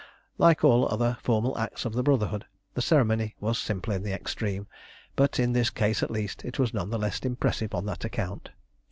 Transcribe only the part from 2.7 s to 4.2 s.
the ceremony was simple in the